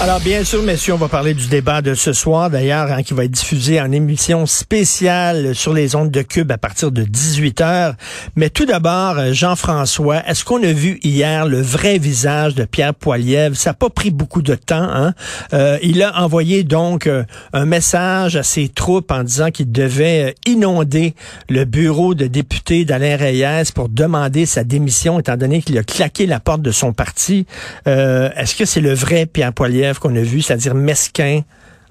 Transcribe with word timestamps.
Alors, 0.00 0.18
bien 0.20 0.42
sûr, 0.42 0.62
messieurs, 0.62 0.94
on 0.94 0.98
va 0.98 1.08
parler 1.08 1.34
du 1.34 1.46
débat 1.46 1.80
de 1.80 1.94
ce 1.94 2.12
soir, 2.12 2.50
d'ailleurs, 2.50 2.90
hein, 2.90 3.04
qui 3.04 3.14
va 3.14 3.24
être 3.24 3.30
diffusé 3.30 3.80
en 3.80 3.92
émission 3.92 4.44
spéciale 4.44 5.54
sur 5.54 5.72
les 5.72 5.94
ondes 5.94 6.10
de 6.10 6.20
Cube 6.20 6.50
à 6.50 6.58
partir 6.58 6.90
de 6.90 7.04
18 7.04 7.60
heures. 7.60 7.94
Mais 8.34 8.50
tout 8.50 8.66
d'abord, 8.66 9.32
Jean-François, 9.32 10.28
est-ce 10.28 10.44
qu'on 10.44 10.62
a 10.62 10.72
vu 10.72 10.98
hier 11.04 11.46
le 11.46 11.62
vrai 11.62 11.98
visage 11.98 12.56
de 12.56 12.64
Pierre 12.64 12.92
Poilievre? 12.92 13.56
Ça 13.56 13.70
n'a 13.70 13.74
pas 13.74 13.88
pris 13.88 14.10
beaucoup 14.10 14.42
de 14.42 14.56
temps. 14.56 14.82
Hein? 14.82 15.14
Euh, 15.54 15.78
il 15.80 16.02
a 16.02 16.20
envoyé 16.20 16.64
donc 16.64 17.06
euh, 17.06 17.22
un 17.52 17.64
message 17.64 18.34
à 18.34 18.42
ses 18.42 18.68
troupes 18.68 19.12
en 19.12 19.22
disant 19.22 19.50
qu'il 19.52 19.70
devait 19.70 20.30
euh, 20.30 20.50
inonder 20.50 21.14
le 21.48 21.64
bureau 21.64 22.14
de 22.14 22.26
député 22.26 22.84
d'Alain 22.84 23.16
Reyes 23.16 23.70
pour 23.72 23.88
demander 23.88 24.44
sa 24.44 24.64
démission, 24.64 25.20
étant 25.20 25.36
donné 25.36 25.62
qu'il 25.62 25.78
a 25.78 25.84
claqué 25.84 26.26
la 26.26 26.40
porte 26.40 26.62
de 26.62 26.72
son 26.72 26.92
parti. 26.92 27.46
est-ce 27.86 28.56
que 28.56 28.64
c'est 28.64 28.80
le 28.80 28.92
vrai 28.92 29.26
Pierre 29.26 29.52
Poilievre? 29.52 29.83
Qu'on 29.92 30.14
a 30.16 30.22
vu, 30.22 30.40
c'est-à-dire 30.40 30.74
mesquin, 30.74 31.40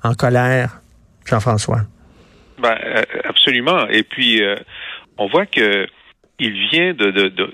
en 0.03 0.13
colère, 0.13 0.81
Jean-François? 1.25 1.81
Ben, 2.57 2.77
euh, 2.84 3.01
absolument. 3.25 3.88
Et 3.89 4.03
puis, 4.03 4.41
euh, 4.41 4.55
on 5.17 5.27
voit 5.27 5.45
que 5.45 5.88
il 6.39 6.67
vient 6.70 6.93
de, 6.93 7.11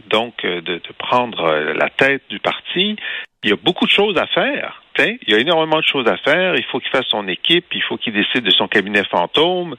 donc 0.09 0.33
euh, 0.45 0.61
de, 0.61 0.81
prendre 0.97 1.73
la 1.73 1.89
tête 1.89 2.23
du 2.30 2.39
parti. 2.39 2.95
Il 3.44 3.49
y 3.49 3.53
a 3.53 3.57
beaucoup 3.57 3.85
de 3.85 3.91
choses 3.91 4.17
à 4.17 4.25
faire. 4.27 4.83
Il 4.97 5.17
y 5.30 5.33
a 5.33 5.39
énormément 5.39 5.77
de 5.77 5.85
choses 5.85 6.08
à 6.08 6.17
faire. 6.17 6.55
Il 6.55 6.64
faut 6.66 6.80
qu'il 6.80 6.89
fasse 6.89 7.08
son 7.08 7.27
équipe. 7.27 7.66
Il 7.73 7.81
faut 7.83 7.97
qu'il 7.97 8.14
décide 8.14 8.44
de 8.44 8.52
son 8.52 8.67
cabinet 8.67 9.03
fantôme. 9.05 9.75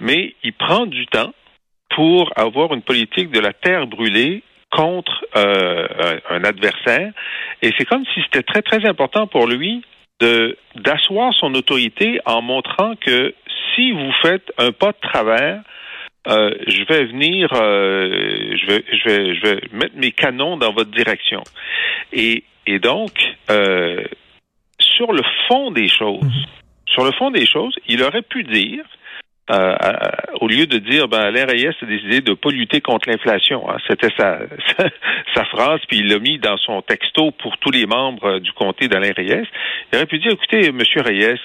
Mais 0.00 0.34
il 0.42 0.52
prend 0.52 0.86
du 0.86 1.06
temps 1.06 1.32
pour 1.94 2.32
avoir 2.36 2.74
une 2.74 2.82
politique 2.82 3.30
de 3.30 3.38
la 3.38 3.52
terre 3.52 3.86
brûlée 3.86 4.42
contre 4.70 5.24
un, 5.34 6.44
adversaire. 6.44 7.12
Et 7.62 7.72
c'est 7.78 7.84
comme 7.84 8.04
si 8.12 8.22
c'était 8.22 8.42
très, 8.42 8.62
très 8.62 8.84
important 8.88 9.28
pour 9.28 9.46
lui 9.46 9.84
de 10.20 10.56
d'asseoir 10.76 11.32
son 11.34 11.54
autorité 11.54 12.20
en 12.24 12.42
montrant 12.42 12.94
que 12.96 13.34
si 13.74 13.92
vous 13.92 14.12
faites 14.22 14.52
un 14.58 14.72
pas 14.72 14.92
de 14.92 15.00
travers, 15.00 15.62
euh, 16.28 16.50
je 16.66 16.84
vais 16.84 17.04
venir, 17.04 17.48
euh, 17.52 18.56
je 18.56 18.66
vais, 18.66 18.84
je 18.92 19.08
vais, 19.08 19.34
je 19.34 19.40
vais 19.42 19.60
mettre 19.72 19.96
mes 19.96 20.10
canons 20.10 20.56
dans 20.56 20.72
votre 20.72 20.90
direction. 20.90 21.42
Et, 22.12 22.42
et 22.66 22.78
donc, 22.78 23.12
euh, 23.50 24.02
sur 24.80 25.12
le 25.12 25.22
fond 25.46 25.70
des 25.70 25.88
choses, 25.88 26.22
mhm. 26.22 26.46
sur 26.86 27.04
le 27.04 27.12
fond 27.12 27.30
des 27.30 27.46
choses, 27.46 27.74
il 27.86 28.02
aurait 28.02 28.22
pu 28.22 28.42
dire 28.42 28.84
euh, 29.48 29.76
au 30.40 30.48
lieu 30.48 30.66
de 30.66 30.78
dire 30.78 31.06
ben 31.06 31.30
Reyes 31.32 31.68
a 31.68 31.86
décidé 31.86 32.20
de 32.20 32.34
pas 32.34 32.50
lutter 32.50 32.80
contre 32.80 33.08
l'inflation. 33.08 33.70
Hein. 33.70 33.76
C'était 33.88 34.10
sa, 34.18 34.40
sa, 35.34 35.44
phrase, 35.44 35.80
puis 35.88 35.98
il 35.98 36.08
l'a 36.08 36.18
mis 36.18 36.38
dans 36.38 36.56
son 36.58 36.82
texto 36.82 37.30
pour 37.30 37.56
tous 37.58 37.70
les 37.70 37.86
membres 37.86 38.24
euh, 38.24 38.40
du 38.40 38.52
comté 38.52 38.88
d'Alain 38.88 39.12
Reyes. 39.16 39.46
Il 39.92 39.96
aurait 39.96 40.06
pu 40.06 40.18
dire 40.18 40.32
écoutez, 40.32 40.72
Monsieur 40.72 41.00
Reyes 41.00 41.38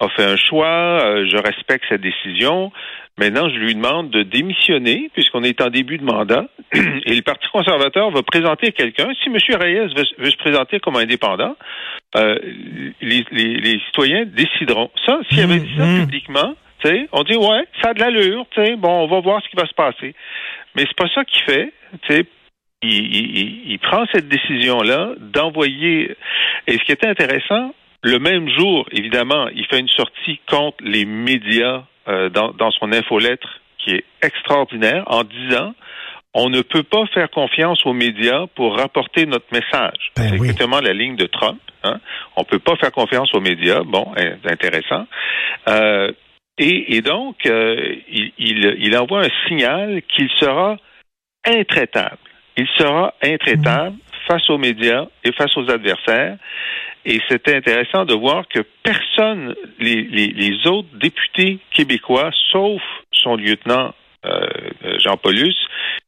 a 0.00 0.08
fait 0.10 0.24
un 0.24 0.36
choix, 0.36 0.66
euh, 1.02 1.26
je 1.30 1.36
respecte 1.36 1.84
sa 1.88 1.96
décision. 1.96 2.72
Maintenant, 3.18 3.48
je 3.48 3.54
lui 3.54 3.74
demande 3.74 4.10
de 4.10 4.22
démissionner, 4.22 5.10
puisqu'on 5.14 5.42
est 5.42 5.62
en 5.62 5.70
début 5.70 5.96
de 5.96 6.04
mandat, 6.04 6.44
et 6.74 7.14
le 7.14 7.22
Parti 7.22 7.48
conservateur 7.50 8.10
va 8.10 8.22
présenter 8.22 8.72
quelqu'un. 8.72 9.08
Si 9.22 9.30
M. 9.30 9.38
Reyes 9.58 9.94
veut, 10.18 10.30
se 10.30 10.36
présenter 10.36 10.80
comme 10.80 10.96
indépendant, 10.96 11.56
euh, 12.16 12.36
les, 13.00 13.24
les, 13.32 13.54
les, 13.54 13.80
citoyens 13.86 14.26
décideront. 14.26 14.90
Ça, 15.06 15.18
s'il 15.30 15.40
avait 15.40 15.60
dit 15.60 15.74
ça 15.78 15.86
mmh, 15.86 16.06
on 17.12 17.22
dit 17.22 17.36
ouais, 17.36 17.66
ça 17.82 17.90
a 17.90 17.94
de 17.94 18.00
l'allure, 18.00 18.46
bon, 18.78 19.04
on 19.04 19.06
va 19.06 19.20
voir 19.20 19.42
ce 19.42 19.48
qui 19.48 19.56
va 19.56 19.66
se 19.66 19.74
passer. 19.74 20.14
Mais 20.74 20.82
c'est 20.82 20.96
pas 20.96 21.08
ça 21.14 21.24
qu'il 21.24 21.42
fait, 21.42 21.72
Il, 22.82 23.70
il, 23.70 23.78
prend 23.78 24.04
cette 24.12 24.28
décision-là 24.28 25.14
d'envoyer. 25.18 26.16
Et 26.66 26.72
ce 26.72 26.84
qui 26.84 26.92
était 26.92 27.08
intéressant, 27.08 27.74
le 28.02 28.18
même 28.18 28.48
jour, 28.50 28.86
évidemment, 28.92 29.48
il 29.54 29.66
fait 29.66 29.80
une 29.80 29.88
sortie 29.88 30.38
contre 30.48 30.76
les 30.80 31.04
médias 31.04 31.84
euh, 32.08 32.28
dans, 32.28 32.52
dans 32.52 32.70
son 32.70 32.92
infolettre 32.92 33.60
qui 33.78 33.94
est 33.94 34.04
extraordinaire 34.22 35.04
en 35.06 35.24
disant 35.24 35.74
on 36.38 36.50
ne 36.50 36.60
peut 36.60 36.82
pas 36.82 37.06
faire 37.14 37.30
confiance 37.30 37.86
aux 37.86 37.94
médias 37.94 38.46
pour 38.54 38.76
rapporter 38.76 39.24
notre 39.24 39.46
message. 39.52 40.12
Ben 40.14 40.28
c'est 40.28 40.34
exactement 40.34 40.80
la 40.80 40.92
ligne 40.92 41.16
de 41.16 41.24
Trump. 41.24 41.58
Hein? 41.82 41.98
On 42.36 42.42
ne 42.42 42.46
peut 42.46 42.58
pas 42.58 42.76
faire 42.76 42.92
confiance 42.92 43.32
aux 43.34 43.40
médias. 43.40 43.82
Bon, 43.84 44.12
intéressant. 44.44 45.06
Euh, 45.68 46.12
et, 46.58 47.02
donc, 47.02 47.44
euh, 47.44 47.96
il, 48.08 48.76
il, 48.78 48.96
envoie 48.96 49.26
un 49.26 49.46
signal 49.46 50.00
qu'il 50.08 50.30
sera 50.40 50.78
intraitable. 51.44 52.18
Il 52.56 52.66
sera 52.78 53.14
intraitable 53.22 53.96
mhm. 53.96 54.00
face 54.26 54.48
aux 54.48 54.56
médias 54.56 55.06
et 55.22 55.32
face 55.32 55.54
aux 55.56 55.70
adversaires. 55.70 56.38
Et 57.04 57.20
c'était 57.28 57.56
intéressant 57.56 58.04
de 58.04 58.14
voir 58.14 58.48
que 58.48 58.60
personne, 58.82 59.54
les, 59.78 60.02
les, 60.02 60.66
autres 60.66 60.88
députés 60.94 61.58
québécois, 61.70 62.30
sauf 62.50 62.82
son 63.12 63.36
lieutenant 63.36 63.94
euh, 64.24 64.48
Jean 64.98 65.16
Paulus, 65.16 65.54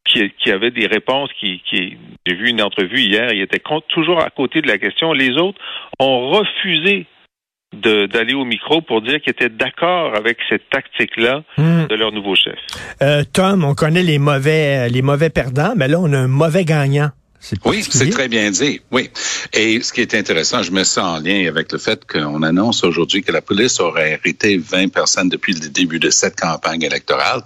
qui, 0.04 0.30
qui, 0.42 0.50
avait 0.50 0.72
des 0.72 0.86
réponses, 0.86 1.30
qui, 1.38 1.62
qui 1.70 1.96
j'ai 2.26 2.34
vu 2.34 2.48
une 2.48 2.62
entrevue 2.62 3.00
hier, 3.00 3.32
il 3.32 3.42
était 3.42 3.62
toujours 3.88 4.20
à 4.20 4.30
côté 4.30 4.60
de 4.60 4.66
la 4.66 4.78
question. 4.78 5.12
Les 5.12 5.36
autres 5.36 5.60
ont 6.00 6.30
refusé 6.30 7.06
d'aller 7.72 8.34
au 8.34 8.44
micro 8.44 8.80
pour 8.80 9.02
dire 9.02 9.20
qu'ils 9.20 9.32
étaient 9.32 9.50
d'accord 9.50 10.16
avec 10.16 10.38
cette 10.48 10.68
tactique-là 10.70 11.42
hmm. 11.58 11.86
de 11.86 11.94
leur 11.94 12.12
nouveau 12.12 12.34
chef. 12.34 12.58
Euh, 13.02 13.22
Tom, 13.32 13.64
on 13.64 13.74
connaît 13.74 14.02
les 14.02 14.18
mauvais 14.18 14.88
les 14.88 15.02
mauvais 15.02 15.30
perdants, 15.30 15.74
mais 15.76 15.86
là 15.88 15.98
on 16.00 16.12
a 16.12 16.18
un 16.18 16.28
mauvais 16.28 16.64
gagnant. 16.64 17.10
Oui, 17.64 17.84
c'est 17.88 18.10
très 18.10 18.28
bien 18.28 18.50
dit. 18.50 18.80
Oui. 18.90 19.10
Et 19.52 19.80
ce 19.80 19.92
qui 19.92 20.00
est 20.00 20.14
intéressant, 20.14 20.62
je 20.62 20.72
mets 20.72 20.84
ça 20.84 21.04
en 21.04 21.20
lien 21.20 21.46
avec 21.48 21.72
le 21.72 21.78
fait 21.78 22.04
qu'on 22.04 22.42
annonce 22.42 22.84
aujourd'hui 22.84 23.22
que 23.22 23.32
la 23.32 23.40
police 23.40 23.80
aurait 23.80 24.14
arrêté 24.14 24.58
20 24.58 24.88
personnes 24.88 25.28
depuis 25.28 25.54
le 25.54 25.68
début 25.68 25.98
de 25.98 26.10
cette 26.10 26.38
campagne 26.38 26.82
électorale. 26.82 27.42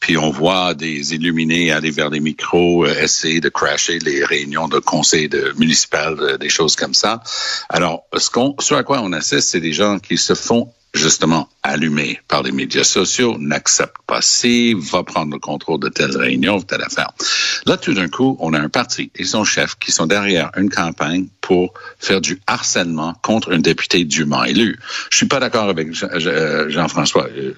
Puis 0.00 0.16
on 0.16 0.30
voit 0.30 0.74
des 0.74 1.14
illuminés 1.14 1.72
aller 1.72 1.90
vers 1.90 2.10
les 2.10 2.20
micros, 2.20 2.86
euh, 2.86 3.02
essayer 3.02 3.40
de 3.40 3.48
crasher 3.48 3.98
les 3.98 4.24
réunions 4.24 4.68
de 4.68 4.78
conseil 4.78 5.28
de 5.28 5.52
municipal, 5.58 6.16
euh, 6.18 6.38
des 6.38 6.48
choses 6.48 6.74
comme 6.74 6.94
ça. 6.94 7.22
Alors, 7.68 8.04
ce, 8.16 8.30
qu'on, 8.30 8.56
ce 8.60 8.74
à 8.74 8.82
quoi 8.82 9.00
on 9.02 9.12
assiste, 9.12 9.50
c'est 9.50 9.60
des 9.60 9.72
gens 9.72 9.98
qui 9.98 10.16
se 10.16 10.34
font 10.34 10.72
justement 10.94 11.48
allumé 11.62 12.20
par 12.28 12.42
les 12.42 12.52
médias 12.52 12.84
sociaux, 12.84 13.36
n'accepte 13.38 13.96
pas 14.06 14.22
si, 14.22 14.74
va 14.74 15.02
prendre 15.02 15.32
le 15.32 15.40
contrôle 15.40 15.80
de 15.80 15.88
telle 15.88 16.16
réunion, 16.16 16.60
telle 16.60 16.82
affaire. 16.82 17.10
Là, 17.66 17.76
tout 17.76 17.94
d'un 17.94 18.08
coup, 18.08 18.36
on 18.40 18.54
a 18.54 18.60
un 18.60 18.68
parti 18.68 19.10
et 19.16 19.24
son 19.24 19.44
chef 19.44 19.76
qui 19.78 19.90
sont 19.90 20.06
derrière 20.06 20.50
une 20.56 20.70
campagne 20.70 21.26
pour 21.40 21.74
faire 21.98 22.20
du 22.20 22.40
harcèlement 22.46 23.14
contre 23.22 23.52
un 23.52 23.58
député 23.58 24.04
dûment 24.04 24.44
élu. 24.44 24.78
Je 25.10 25.16
suis 25.16 25.26
pas 25.26 25.40
d'accord 25.40 25.68
avec 25.68 25.88
euh, 26.02 26.70
Jean-François. 26.70 27.28
Euh, 27.36 27.54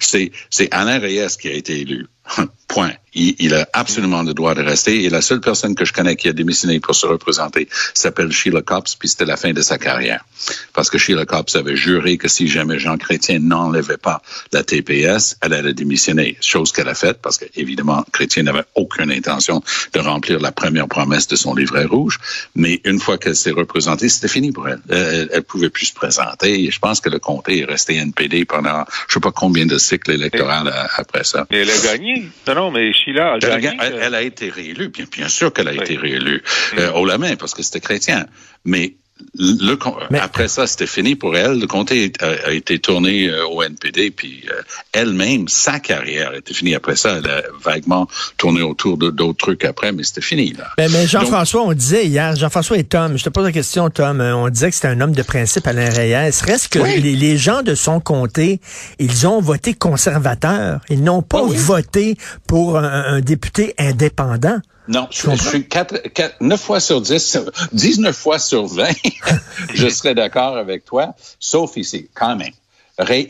c'est 0.50 0.68
Alain 0.70 0.98
Reyes 0.98 1.36
qui 1.40 1.48
a 1.48 1.52
été 1.52 1.80
élu. 1.80 2.06
Point. 2.68 2.92
Il, 3.14 3.52
a 3.52 3.68
absolument 3.74 4.22
le 4.22 4.32
droit 4.32 4.54
de 4.54 4.62
rester. 4.62 5.04
Et 5.04 5.10
la 5.10 5.20
seule 5.20 5.42
personne 5.42 5.74
que 5.74 5.84
je 5.84 5.92
connais 5.92 6.16
qui 6.16 6.28
a 6.28 6.32
démissionné 6.32 6.80
pour 6.80 6.94
se 6.94 7.04
représenter 7.04 7.68
s'appelle 7.92 8.32
Sheila 8.32 8.62
Copps, 8.62 8.94
puis 8.94 9.06
c'était 9.06 9.26
la 9.26 9.36
fin 9.36 9.52
de 9.52 9.60
sa 9.60 9.76
carrière. 9.76 10.24
Parce 10.72 10.88
que 10.88 10.96
Sheila 10.96 11.26
Copps 11.26 11.54
avait 11.54 11.76
juré 11.76 12.16
que 12.16 12.28
si 12.28 12.48
jamais 12.48 12.78
Jean 12.78 12.96
Chrétien 12.96 13.38
n'enlevait 13.38 13.98
pas 13.98 14.22
la 14.52 14.64
TPS, 14.64 15.36
elle 15.42 15.52
allait 15.52 15.74
démissionner. 15.74 16.38
Chose 16.40 16.72
qu'elle 16.72 16.88
a 16.88 16.94
faite 16.94 17.18
parce 17.20 17.36
que, 17.36 17.44
évidemment, 17.54 18.02
Chrétien 18.12 18.44
n'avait 18.44 18.64
aucune 18.74 19.12
intention 19.12 19.62
de 19.92 20.00
remplir 20.00 20.40
la 20.40 20.52
première 20.52 20.88
promesse 20.88 21.28
de 21.28 21.36
son 21.36 21.54
livret 21.54 21.84
rouge. 21.84 22.18
Mais 22.54 22.80
une 22.84 22.98
fois 22.98 23.18
qu'elle 23.18 23.36
s'est 23.36 23.50
représentée, 23.50 24.08
c'était 24.08 24.28
fini 24.28 24.52
pour 24.52 24.66
elle. 24.70 24.80
Elle, 24.88 25.28
elle 25.30 25.42
pouvait 25.42 25.68
plus 25.68 25.86
se 25.86 25.94
présenter. 25.94 26.64
Et 26.64 26.70
je 26.70 26.78
pense 26.78 27.02
que 27.02 27.10
le 27.10 27.18
comté 27.18 27.58
est 27.58 27.66
resté 27.66 27.96
NPD 27.96 28.46
pendant, 28.46 28.86
je 29.08 29.14
sais 29.14 29.20
pas 29.20 29.32
combien 29.32 29.66
de 29.66 29.76
cycles 29.76 30.12
électoraux 30.12 30.70
après 30.96 31.24
ça. 31.24 31.46
Mais 31.50 31.58
elle 31.58 31.70
a 31.70 31.78
gagné. 31.78 32.21
Non, 32.46 32.54
non, 32.54 32.70
mais 32.70 32.92
Sheila 32.92 33.34
a 33.34 33.38
gagné. 33.38 33.70
Elle, 33.80 34.14
a 34.14 34.22
été 34.22 34.48
réélue. 34.48 34.88
Bien, 34.88 35.06
bien 35.10 35.28
sûr 35.28 35.52
qu'elle 35.52 35.68
a 35.68 35.74
été 35.74 35.96
réélue. 35.96 36.42
Euh, 36.78 36.92
au 36.92 37.04
la 37.04 37.18
main, 37.18 37.36
parce 37.36 37.54
que 37.54 37.62
c'était 37.62 37.80
chrétien. 37.80 38.26
Mais 38.64 38.94
le, 39.34 39.78
après 40.18 40.48
ça, 40.48 40.66
c'était 40.66 40.86
fini 40.86 41.16
pour 41.16 41.36
elle. 41.36 41.58
Le 41.58 41.66
comté 41.66 42.12
a, 42.20 42.50
été 42.52 42.78
tourné 42.78 43.28
euh, 43.28 43.46
au 43.46 43.62
NPD, 43.62 44.10
puis 44.10 44.44
euh, 44.50 44.60
elle-même, 44.92 45.48
sa 45.48 45.80
carrière 45.80 46.34
était 46.34 46.52
finie 46.52 46.74
après 46.74 46.96
ça. 46.96 47.18
Elle 47.18 47.30
a 47.30 47.42
vaguement 47.62 48.08
tourné 48.36 48.62
autour 48.62 48.98
de 48.98 49.10
d'autres 49.10 49.38
trucs 49.38 49.64
après, 49.64 49.92
mais 49.92 50.02
c'était 50.02 50.20
fini. 50.20 50.52
Là. 50.52 50.70
Mais, 50.78 51.06
Jean-François, 51.06 51.62
on 51.62 51.72
disait 51.72 52.06
hier, 52.06 52.36
Jean-François 52.36 52.78
et 52.78 52.84
Tom, 52.84 53.16
je 53.16 53.24
te 53.24 53.30
pose 53.30 53.44
la 53.44 53.52
question, 53.52 53.88
Tom, 53.90 54.20
euh, 54.20 54.34
on 54.34 54.48
disait 54.48 54.70
que 54.70 54.74
c'était 54.74 54.88
un 54.88 55.00
homme 55.00 55.14
de 55.14 55.22
principe, 55.22 55.66
Alain 55.66 55.90
Reyes. 55.90 56.30
Reste 56.42 56.68
que 56.68 56.78
les, 56.78 57.36
gens 57.36 57.62
de 57.62 57.74
son 57.74 58.00
comté, 58.00 58.60
ils 58.98 59.26
ont 59.26 59.40
voté 59.40 59.74
conservateur. 59.74 60.80
Ils 60.90 61.02
n'ont 61.02 61.22
pas 61.22 61.42
voté 61.42 62.16
pour 62.46 62.78
un 62.78 63.20
député 63.20 63.74
indépendant. 63.78 64.60
Non, 64.88 65.06
je, 65.10 65.36
suis 65.36 65.68
4, 65.68 66.40
9 66.40 66.60
fois 66.60 66.80
sur 66.80 67.00
10, 67.00 67.38
19 67.72 68.16
fois 68.16 68.38
sur 68.38 68.66
20, 68.66 68.88
je 69.74 69.88
serais 69.88 70.14
d'accord 70.14 70.56
avec 70.56 70.84
toi, 70.84 71.14
sauf 71.38 71.76
ici, 71.76 72.08
quand 72.14 72.36
même. 72.36 72.52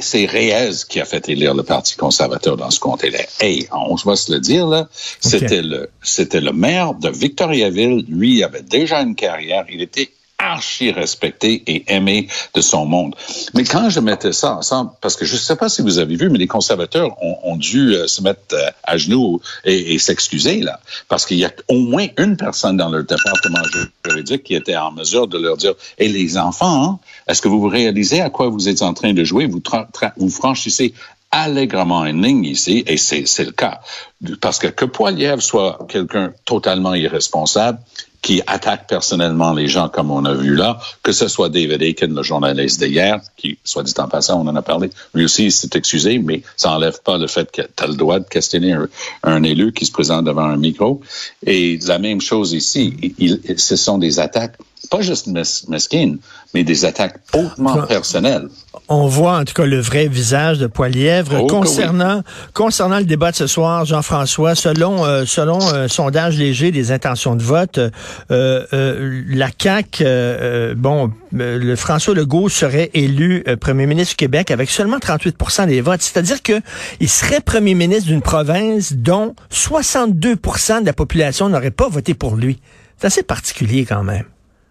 c'est 0.00 0.24
Reyes 0.24 0.84
qui 0.88 1.00
a 1.00 1.04
fait 1.04 1.28
élire 1.28 1.54
le 1.54 1.62
Parti 1.62 1.96
conservateur 1.96 2.56
dans 2.56 2.70
ce 2.70 2.80
comté-là. 2.80 3.18
Hey, 3.40 3.68
on 3.70 3.96
va 3.96 4.16
se 4.16 4.32
le 4.32 4.40
dire, 4.40 4.66
là, 4.66 4.88
c'était 5.20 5.62
le, 5.62 5.90
c'était 6.02 6.40
le 6.40 6.52
maire 6.52 6.94
de 6.94 7.10
Victoriaville. 7.10 8.06
Lui, 8.08 8.38
il 8.38 8.44
avait 8.44 8.62
déjà 8.62 9.02
une 9.02 9.14
carrière. 9.14 9.66
Il 9.68 9.82
était 9.82 10.10
archi 10.42 10.90
respecté 10.90 11.62
et 11.66 11.84
aimé 11.94 12.28
de 12.54 12.60
son 12.60 12.84
monde. 12.84 13.14
Mais 13.54 13.64
quand 13.64 13.88
je 13.90 14.00
mettais 14.00 14.32
ça 14.32 14.56
ensemble, 14.56 14.90
parce 15.00 15.16
que 15.16 15.24
je 15.24 15.34
ne 15.34 15.38
sais 15.38 15.56
pas 15.56 15.68
si 15.68 15.82
vous 15.82 15.98
avez 15.98 16.16
vu, 16.16 16.28
mais 16.28 16.38
les 16.38 16.46
conservateurs 16.46 17.16
ont, 17.22 17.56
dû 17.56 17.94
euh, 17.94 18.06
se 18.06 18.22
mettre 18.22 18.40
euh, 18.54 18.70
à 18.82 18.96
genoux 18.96 19.40
et, 19.64 19.98
s'excuser 19.98 20.60
là, 20.60 20.80
parce 21.08 21.26
qu'il 21.26 21.38
y 21.38 21.44
a 21.44 21.52
au 21.68 21.78
moins 21.78 22.06
une 22.18 22.36
personne 22.36 22.76
dans 22.76 22.88
leur 22.88 23.04
département 23.04 23.62
juridique 24.04 24.42
qui 24.44 24.54
était 24.54 24.76
en 24.76 24.90
mesure 24.90 25.28
de 25.28 25.38
leur 25.38 25.56
dire 25.56 25.74
"Et 25.98 26.08
les 26.08 26.38
enfants, 26.38 26.84
hein, 26.84 26.98
est-ce 27.28 27.40
que 27.40 27.48
vous 27.48 27.60
vous 27.60 27.68
réalisez 27.68 28.20
à 28.20 28.30
quoi 28.30 28.48
vous 28.48 28.68
êtes 28.68 28.82
en 28.82 28.94
train 28.94 29.12
de 29.12 29.24
jouer? 29.24 29.46
Vous, 29.46 30.30
franchissez 30.30 30.94
allègrement 31.30 32.04
une 32.04 32.22
ligne 32.22 32.44
ici, 32.44 32.84
et 32.86 32.96
c'est 32.96 33.44
le 33.44 33.52
cas. 33.52 33.80
Parce 34.40 34.58
que 34.58 34.66
que 34.66 34.84
Poiliev 34.84 35.40
soit 35.40 35.78
quelqu'un 35.88 36.32
totalement 36.44 36.94
irresponsable, 36.94 37.78
qui 38.22 38.40
attaque 38.46 38.86
personnellement 38.86 39.52
les 39.52 39.66
gens 39.66 39.88
comme 39.88 40.12
on 40.12 40.24
a 40.24 40.32
vu 40.32 40.54
là, 40.54 40.78
que 41.02 41.10
ce 41.10 41.26
soit 41.26 41.48
David 41.48 41.82
Aiken, 41.82 42.14
le 42.14 42.22
journaliste 42.22 42.82
d'hier, 42.82 43.20
qui, 43.36 43.58
soit 43.64 43.82
dit 43.82 43.92
en 43.98 44.08
passant, 44.08 44.40
on 44.40 44.48
en 44.48 44.54
a 44.54 44.62
parlé, 44.62 44.90
lui 45.12 45.24
aussi 45.24 45.50
s'est 45.50 45.70
excusé, 45.74 46.18
mais 46.18 46.42
ça 46.56 46.70
n'enlève 46.70 47.02
pas 47.02 47.18
le 47.18 47.26
fait 47.26 47.50
que 47.50 47.62
tu 47.62 47.84
as 47.84 47.88
le 47.88 47.94
droit 47.94 48.20
de 48.20 48.28
questionner 48.28 48.76
un, 49.24 49.42
élu 49.42 49.72
qui 49.72 49.86
se 49.86 49.92
présente 49.92 50.24
devant 50.24 50.44
un 50.44 50.56
micro. 50.56 51.00
Et 51.44 51.78
la 51.84 51.98
même 51.98 52.20
chose 52.20 52.52
ici, 52.52 53.14
ce 53.56 53.76
sont 53.76 53.98
des 53.98 54.20
attaques 54.20 54.56
pas 54.92 55.00
juste 55.00 55.26
mesquines, 55.68 56.18
mais 56.52 56.64
des 56.64 56.84
attaques 56.84 57.16
hautement 57.32 57.86
personnelles. 57.86 58.48
On 58.88 59.06
voit 59.06 59.38
en 59.38 59.44
tout 59.44 59.54
cas 59.54 59.64
le 59.64 59.80
vrai 59.80 60.06
visage 60.06 60.58
de 60.58 60.66
Poilièvre. 60.66 61.40
Oh, 61.40 61.46
concernant, 61.46 62.22
concernant 62.52 62.98
le 62.98 63.06
débat 63.06 63.30
de 63.30 63.36
ce 63.36 63.46
soir, 63.46 63.86
Jean-François, 63.86 64.54
selon, 64.54 65.06
euh, 65.06 65.24
selon 65.24 65.60
un 65.66 65.88
sondage 65.88 66.36
léger 66.36 66.72
des 66.72 66.92
intentions 66.92 67.36
de 67.36 67.42
vote, 67.42 67.78
euh, 67.78 67.90
euh, 68.30 69.22
la 69.28 69.48
CAQ, 69.58 70.04
bon, 70.76 71.10
le 71.32 71.74
François 71.76 72.14
Legault 72.14 72.50
serait 72.50 72.90
élu 72.92 73.44
premier 73.62 73.86
ministre 73.86 74.12
du 74.12 74.16
Québec 74.16 74.50
avec 74.50 74.68
seulement 74.68 74.98
38% 74.98 75.68
des 75.68 75.80
votes. 75.80 76.02
C'est-à-dire 76.02 76.42
qu'il 76.42 77.08
serait 77.08 77.40
premier 77.40 77.74
ministre 77.74 78.08
d'une 78.08 78.20
province 78.20 78.92
dont 78.92 79.34
62% 79.50 80.82
de 80.82 80.86
la 80.86 80.92
population 80.92 81.48
n'aurait 81.48 81.70
pas 81.70 81.88
voté 81.88 82.12
pour 82.12 82.36
lui. 82.36 82.60
C'est 82.98 83.06
assez 83.06 83.22
particulier 83.22 83.86
quand 83.86 84.04
même. 84.04 84.26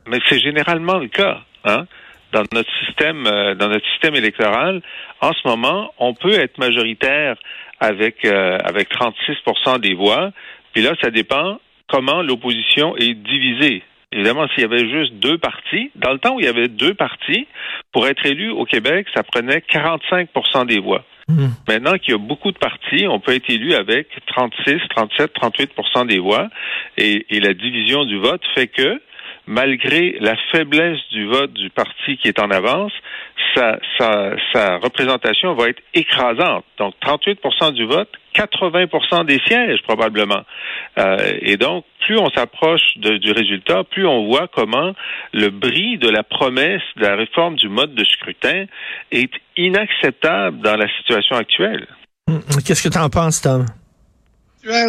Mais 0.07 0.19
c'est 0.27 0.39
généralement 0.39 0.97
le 0.97 1.07
cas. 1.07 1.41
Hein? 1.65 1.85
Dans 2.31 2.43
notre 2.53 2.71
système, 2.85 3.27
euh, 3.27 3.55
dans 3.55 3.67
notre 3.67 3.85
système 3.91 4.15
électoral, 4.15 4.81
en 5.19 5.33
ce 5.33 5.47
moment, 5.47 5.93
on 5.99 6.13
peut 6.13 6.33
être 6.33 6.57
majoritaire 6.57 7.35
avec 7.79 8.25
euh, 8.25 8.57
avec 8.63 8.89
36% 8.91 9.79
des 9.79 9.93
voix. 9.93 10.31
Puis 10.73 10.81
là, 10.81 10.93
ça 11.01 11.09
dépend 11.09 11.59
comment 11.87 12.21
l'opposition 12.21 12.95
est 12.95 13.13
divisée. 13.13 13.83
Évidemment, 14.13 14.47
s'il 14.49 14.61
y 14.61 14.65
avait 14.65 14.89
juste 14.89 15.13
deux 15.15 15.37
partis, 15.37 15.91
dans 15.95 16.11
le 16.11 16.19
temps 16.19 16.35
où 16.35 16.39
il 16.39 16.45
y 16.45 16.49
avait 16.49 16.67
deux 16.67 16.93
partis, 16.93 17.47
pour 17.93 18.07
être 18.07 18.25
élu 18.25 18.49
au 18.49 18.65
Québec, 18.65 19.07
ça 19.13 19.23
prenait 19.23 19.59
45% 19.59 20.65
des 20.65 20.79
voix. 20.79 21.03
Mmh. 21.29 21.47
Maintenant 21.67 21.97
qu'il 21.97 22.11
y 22.11 22.15
a 22.15 22.17
beaucoup 22.17 22.51
de 22.51 22.57
partis, 22.57 23.07
on 23.07 23.19
peut 23.19 23.33
être 23.33 23.49
élu 23.49 23.73
avec 23.73 24.07
36, 24.27 24.79
37, 24.89 25.33
38% 25.33 26.07
des 26.07 26.19
voix. 26.19 26.49
Et, 26.97 27.25
et 27.29 27.39
la 27.39 27.53
division 27.53 28.03
du 28.03 28.17
vote 28.17 28.41
fait 28.53 28.67
que 28.67 29.01
malgré 29.47 30.17
la 30.19 30.35
faiblesse 30.51 30.99
du 31.11 31.25
vote 31.25 31.53
du 31.53 31.69
parti 31.69 32.17
qui 32.17 32.27
est 32.27 32.39
en 32.39 32.51
avance, 32.51 32.91
sa, 33.55 34.77
représentation 34.77 35.53
va 35.53 35.69
être 35.69 35.81
écrasante. 35.93 36.63
Donc 36.77 36.93
38% 37.01 37.73
du 37.73 37.85
vote, 37.85 38.09
80% 38.35 39.25
des 39.25 39.39
sièges 39.45 39.81
probablement. 39.83 40.43
Euh, 40.97 41.17
et 41.41 41.57
donc, 41.57 41.85
plus 42.05 42.17
on 42.17 42.29
s'approche 42.29 42.97
du 42.97 43.31
résultat, 43.31 43.83
plus 43.83 44.07
on 44.07 44.27
voit 44.27 44.47
comment 44.47 44.93
le 45.33 45.49
bris 45.49 45.97
de 45.97 46.09
la 46.09 46.23
promesse 46.23 46.81
de 46.97 47.03
la 47.05 47.15
réforme 47.15 47.55
du 47.55 47.69
mode 47.69 47.93
de 47.93 48.03
scrutin 48.05 48.65
est 49.11 49.31
inacceptable 49.57 50.61
dans 50.61 50.75
la 50.75 50.87
situation 50.97 51.35
actuelle. 51.35 51.87
Qu'est-ce 52.65 52.87
que 52.87 52.93
tu 52.93 52.97
en 52.97 53.09
penses, 53.09 53.41
Tom? 53.41 53.65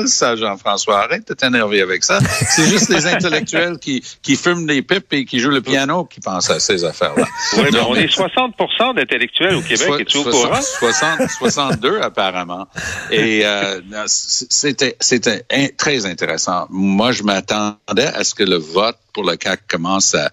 Ça, 0.06 0.36
Jean-François. 0.36 1.04
Arrête 1.04 1.28
de 1.28 1.34
t'énerver 1.34 1.80
avec 1.80 2.04
ça. 2.04 2.18
C'est 2.48 2.66
juste 2.66 2.88
les 2.88 3.06
intellectuels 3.06 3.78
qui, 3.78 4.04
qui 4.22 4.36
fument 4.36 4.66
des 4.66 4.82
pipes 4.82 5.12
et 5.12 5.24
qui 5.24 5.38
jouent 5.38 5.50
le 5.50 5.62
piano 5.62 6.04
qui 6.04 6.20
pensent 6.20 6.50
à 6.50 6.60
ces 6.60 6.84
affaires-là. 6.84 7.26
Oui, 7.56 7.64
mais 7.72 7.80
on 7.80 7.94
est 7.94 8.06
60% 8.06 8.94
d'intellectuels 8.94 9.54
au 9.56 9.62
Québec. 9.62 9.88
et 10.00 10.04
tu 10.04 10.18
au 10.18 10.24
courant? 10.24 10.60
60, 10.60 11.28
62 11.30 12.00
apparemment. 12.00 12.66
Et 13.10 13.42
euh, 13.44 13.80
c'était 14.06 14.96
c'était 15.00 15.44
très 15.76 16.06
intéressant. 16.06 16.66
Moi, 16.70 17.12
je 17.12 17.22
m'attendais 17.22 18.06
à 18.06 18.24
ce 18.24 18.34
que 18.34 18.44
le 18.44 18.56
vote 18.56 18.96
pour 19.12 19.24
le 19.24 19.36
CAC 19.36 19.66
commence 19.68 20.14
à, 20.14 20.30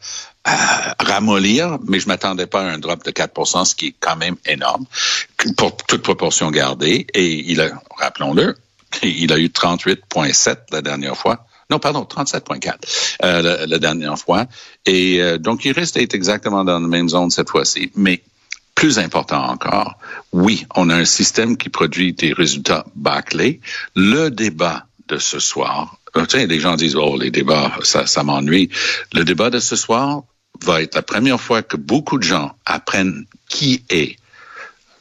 ramollir, 0.99 1.77
mais 1.87 1.99
je 1.99 2.07
m'attendais 2.07 2.47
pas 2.47 2.61
à 2.61 2.71
un 2.71 2.79
drop 2.79 3.03
de 3.03 3.11
4% 3.11 3.65
ce 3.65 3.75
qui 3.75 3.87
est 3.87 3.95
quand 3.99 4.15
même 4.15 4.35
énorme, 4.47 4.85
pour 5.57 5.75
toute 5.77 6.01
proportion 6.01 6.49
gardée. 6.49 7.05
Et 7.13 7.51
il 7.51 7.61
a, 7.61 7.69
rappelons-le, 7.97 8.55
il 9.03 9.31
a 9.33 9.37
eu 9.37 9.47
38,7 9.47 10.57
la 10.71 10.81
dernière 10.81 11.17
fois. 11.17 11.45
Non, 11.69 11.77
pardon, 11.77 12.01
37,4 12.01 13.17
euh, 13.23 13.65
la, 13.67 13.79
dernière 13.79 14.17
fois. 14.17 14.47
Et 14.85 15.21
euh, 15.21 15.37
donc, 15.37 15.65
il 15.65 15.71
reste 15.71 15.97
exactement 15.97 16.63
dans 16.63 16.79
la 16.79 16.87
même 16.87 17.09
zone 17.09 17.29
cette 17.29 17.49
fois-ci. 17.49 17.91
Mais 17.95 18.23
plus 18.73 18.97
important 18.97 19.43
encore, 19.43 19.99
oui, 20.31 20.65
on 20.75 20.89
a 20.89 20.95
un 20.95 21.05
système 21.05 21.57
qui 21.57 21.69
produit 21.69 22.13
des 22.13 22.33
résultats 22.33 22.85
bâclés. 22.95 23.61
Le 23.95 24.29
débat 24.29 24.87
de 25.07 25.19
ce 25.19 25.39
soir, 25.39 25.97
euh, 26.15 26.25
tu 26.25 26.37
les 26.37 26.59
gens 26.59 26.75
disent, 26.75 26.95
oh, 26.95 27.17
les 27.19 27.29
débats, 27.29 27.71
ça, 27.83 28.07
ça 28.07 28.23
m'ennuie. 28.23 28.69
Le 29.13 29.23
débat 29.23 29.51
de 29.51 29.59
ce 29.59 29.75
soir 29.75 30.23
va 30.63 30.81
être 30.81 30.95
la 30.95 31.03
première 31.03 31.39
fois 31.39 31.61
que 31.61 31.77
beaucoup 31.77 32.17
de 32.17 32.23
gens 32.23 32.55
apprennent 32.65 33.25
qui 33.47 33.83
est 33.89 34.15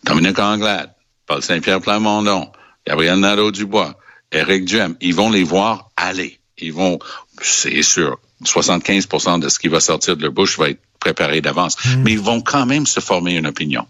Dominique 0.04 0.38
Anglade, 0.38 0.92
Paul 1.26 1.42
Saint-Pierre 1.42 1.80
Plamondon, 1.80 2.50
Gabriel 2.88 3.20
Nadeau-Dubois, 3.20 3.98
Éric 4.32 4.64
Duhem, 4.64 4.96
ils 5.02 5.14
vont 5.14 5.30
les 5.30 5.44
voir 5.44 5.90
aller. 5.96 6.38
Ils 6.56 6.72
vont, 6.72 6.98
c'est 7.42 7.82
sûr, 7.82 8.18
75 8.44 9.40
de 9.40 9.48
ce 9.50 9.58
qui 9.58 9.68
va 9.68 9.78
sortir 9.80 10.16
de 10.16 10.22
leur 10.22 10.32
bouche 10.32 10.58
va 10.58 10.70
être 10.70 10.80
préparé 10.98 11.42
d'avance. 11.42 11.76
Mm. 11.84 12.02
Mais 12.02 12.12
ils 12.12 12.20
vont 12.20 12.40
quand 12.40 12.64
même 12.64 12.86
se 12.86 13.00
former 13.00 13.36
une 13.36 13.46
opinion. 13.46 13.86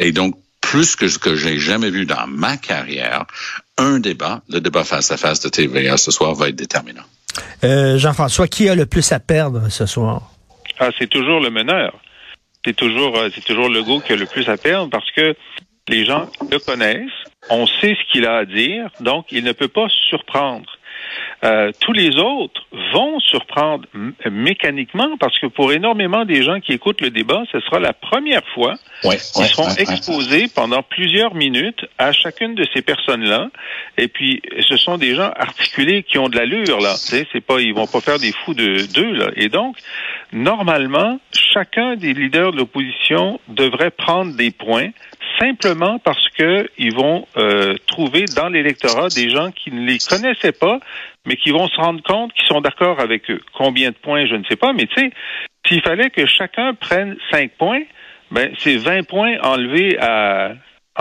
Et 0.00 0.10
donc, 0.10 0.34
plus 0.60 0.96
que 0.96 1.06
ce 1.06 1.18
que 1.18 1.36
j'ai 1.36 1.58
jamais 1.58 1.90
vu 1.90 2.06
dans 2.06 2.26
ma 2.26 2.56
carrière, 2.56 3.26
un 3.78 4.00
débat, 4.00 4.42
le 4.48 4.60
débat 4.60 4.82
face 4.82 5.12
à 5.12 5.16
face 5.16 5.38
de 5.40 5.48
TVA 5.48 5.96
ce 5.96 6.10
soir 6.10 6.34
va 6.34 6.48
être 6.48 6.56
déterminant. 6.56 7.04
Euh, 7.62 7.98
Jean-François, 7.98 8.48
qui 8.48 8.68
a 8.68 8.74
le 8.74 8.86
plus 8.86 9.12
à 9.12 9.20
perdre 9.20 9.68
ce 9.68 9.86
soir? 9.86 10.32
Ah, 10.80 10.90
c'est 10.98 11.08
toujours 11.08 11.38
le 11.38 11.50
meneur. 11.50 11.92
C'est 12.64 12.74
toujours, 12.74 13.16
euh, 13.16 13.28
c'est 13.32 13.44
toujours 13.44 13.68
Legault 13.68 14.00
qui 14.00 14.12
a 14.12 14.16
le 14.16 14.26
plus 14.26 14.48
à 14.48 14.56
perdre 14.56 14.90
parce 14.90 15.08
que 15.12 15.36
les 15.88 16.04
gens 16.04 16.28
le 16.50 16.58
connaissent, 16.58 17.10
on 17.48 17.66
sait 17.66 17.96
ce 17.96 18.12
qu'il 18.12 18.26
a 18.26 18.38
à 18.38 18.44
dire, 18.44 18.90
donc 19.00 19.26
il 19.30 19.44
ne 19.44 19.52
peut 19.52 19.68
pas 19.68 19.88
surprendre. 20.10 20.76
Euh, 21.42 21.72
tous 21.80 21.92
les 21.92 22.18
autres 22.18 22.66
vont 22.92 23.18
surprendre 23.20 23.86
mécaniquement 24.30 25.16
parce 25.18 25.38
que 25.38 25.46
pour 25.46 25.72
énormément 25.72 26.26
des 26.26 26.42
gens 26.42 26.60
qui 26.60 26.72
écoutent 26.72 27.00
le 27.00 27.10
débat, 27.10 27.42
ce 27.50 27.60
sera 27.60 27.80
la 27.80 27.94
première 27.94 28.46
fois 28.54 28.74
qu'ils 29.02 29.46
seront 29.46 29.70
exposés 29.76 30.48
pendant 30.54 30.82
plusieurs 30.82 31.34
minutes 31.34 31.86
à 31.96 32.12
chacune 32.12 32.54
de 32.54 32.66
ces 32.74 32.82
personnes-là. 32.82 33.48
Et 33.96 34.08
puis, 34.08 34.42
ce 34.68 34.76
sont 34.76 34.98
des 34.98 35.14
gens 35.14 35.30
articulés 35.34 36.02
qui 36.02 36.18
ont 36.18 36.28
de 36.28 36.36
l'allure 36.36 36.80
là. 36.80 36.94
C'est 36.94 37.40
pas, 37.40 37.60
ils 37.60 37.74
vont 37.74 37.86
pas 37.86 38.00
faire 38.00 38.18
des 38.18 38.32
fous 38.32 38.54
de 38.54 38.86
deux 38.92 39.12
là. 39.12 39.30
Et 39.36 39.48
donc, 39.48 39.78
normalement, 40.32 41.18
chacun 41.32 41.96
des 41.96 42.12
leaders 42.12 42.52
de 42.52 42.58
l'opposition 42.58 43.40
devrait 43.48 43.90
prendre 43.90 44.36
des 44.36 44.50
points 44.50 44.90
simplement 45.40 45.98
parce 45.98 46.28
que 46.30 46.68
ils 46.78 46.94
vont 46.94 47.26
euh, 47.36 47.74
trouver 47.86 48.24
dans 48.36 48.48
l'électorat 48.48 49.08
des 49.08 49.30
gens 49.30 49.50
qui 49.50 49.72
ne 49.72 49.86
les 49.86 49.98
connaissaient 49.98 50.52
pas, 50.52 50.80
mais 51.26 51.36
qui 51.36 51.50
vont 51.50 51.68
se 51.68 51.76
rendre 51.76 52.02
compte 52.02 52.32
qu'ils 52.34 52.46
sont 52.46 52.60
d'accord 52.60 53.00
avec 53.00 53.30
eux. 53.30 53.40
Combien 53.54 53.90
de 53.90 53.96
points, 53.96 54.26
je 54.26 54.34
ne 54.34 54.44
sais 54.44 54.56
pas, 54.56 54.72
mais 54.72 54.86
tu 54.86 55.00
sais, 55.00 55.10
s'il 55.66 55.82
fallait 55.82 56.10
que 56.10 56.26
chacun 56.26 56.74
prenne 56.74 57.16
cinq 57.30 57.52
points, 57.58 57.82
ben 58.30 58.52
c'est 58.58 58.76
20 58.76 59.06
points 59.08 59.38
enlevés 59.42 59.98
à 59.98 60.52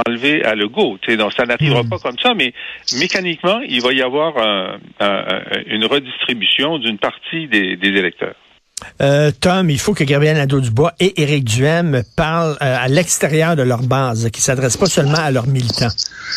enlevés 0.08 0.44
à 0.46 0.56
Legault. 0.56 0.98
Donc 1.18 1.34
ça 1.34 1.44
n'arrivera 1.44 1.84
hmm. 1.84 1.90
pas 1.90 2.00
comme 2.00 2.18
ça, 2.20 2.34
mais 2.34 2.54
mécaniquement, 3.00 3.60
il 3.68 3.82
va 3.82 3.92
y 3.92 4.02
avoir 4.02 4.36
une 5.66 5.86
redistribution 5.86 6.78
d'une 6.78 6.98
partie 6.98 7.48
des 7.48 7.78
électeurs. 7.82 8.36
Euh, 9.02 9.32
Tom, 9.40 9.70
il 9.70 9.80
faut 9.80 9.94
que 9.94 10.04
Gabriel 10.04 10.38
Nadeau-Dubois 10.38 10.94
et 11.00 11.22
Éric 11.22 11.44
Duhem 11.44 12.04
parlent 12.16 12.58
euh, 12.62 12.78
à 12.80 12.88
l'extérieur 12.88 13.56
de 13.56 13.62
leur 13.62 13.82
base, 13.82 14.30
qui 14.32 14.42
s'adressent 14.42 14.78
pas 14.78 14.88
seulement 14.88 15.18
à 15.18 15.32
leurs 15.32 15.48
militants. 15.48 15.90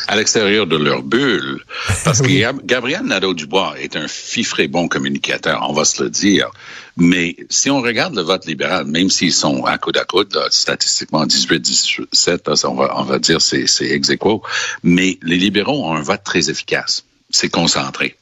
À 0.08 0.16
l'extérieur 0.16 0.66
de 0.66 0.76
leur 0.76 1.02
bulle. 1.02 1.64
Parce 2.04 2.20
que 2.20 2.62
Gabriel 2.64 3.02
Nadeau-Dubois 3.02 3.75
est 3.80 3.96
un 3.96 4.08
fifré 4.08 4.68
bon 4.68 4.88
communicateur, 4.88 5.64
on 5.68 5.72
va 5.72 5.84
se 5.84 6.02
le 6.02 6.11
dire. 6.11 6.50
Mais 6.96 7.37
si 7.49 7.70
on 7.70 7.80
regarde 7.80 8.14
le 8.14 8.22
vote 8.22 8.46
libéral, 8.46 8.84
même 8.84 9.11
s'ils 9.11 9.32
sont 9.32 9.64
à 9.64 9.78
coude 9.78 9.96
à 9.96 10.04
coude, 10.04 10.38
statistiquement 10.50 11.25
18-17, 11.25 12.66
on 12.66 12.75
va, 12.75 12.94
on 12.99 13.04
va 13.04 13.18
dire 13.18 13.40
c'est 13.40 13.66
ex 13.80 14.11
aequo, 14.11 14.42
mais 14.82 15.18
les 15.22 15.37
libéraux 15.37 15.84
ont 15.84 15.94
un 15.94 16.02
vote 16.02 16.22
très 16.22 16.50
efficace 16.50 17.04
c'est 17.32 17.48
concentré. 17.48 18.16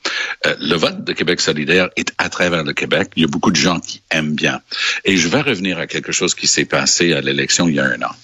Euh, 0.47 0.55
le 0.61 0.76
vote 0.76 1.05
de 1.05 1.12
Québec 1.12 1.40
solidaire 1.40 1.90
est 1.97 2.12
à 2.19 2.29
travers 2.29 2.64
le 2.64 2.73
Québec. 2.73 3.11
Il 3.17 3.23
y 3.23 3.25
a 3.25 3.29
beaucoup 3.29 3.50
de 3.50 3.57
gens 3.57 3.81
qui 3.81 4.02
aiment 4.11 4.35
bien. 4.35 4.61
Et 5.05 5.17
je 5.17 5.29
vais 5.29 5.43
revenir 5.43 5.79
à 5.79 5.87
quelque 5.87 6.12
chose 6.12 6.35
qui 6.35 6.47
s'est 6.47 6.64
passé 6.64 7.12
à 7.12 7.21
l'élection 7.21 7.69
il 7.69 7.75
y 7.75 7.81
a 7.81 7.85
un 7.85 8.02
an. 8.02 8.14